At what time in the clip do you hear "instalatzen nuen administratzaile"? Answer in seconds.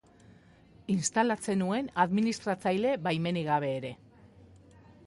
0.93-2.95